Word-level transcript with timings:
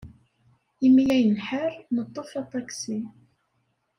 Imi 0.87 1.03
ay 1.15 1.23
nḥar, 1.33 1.73
neḍḍef 1.95 2.31
aṭaksi. 2.41 2.99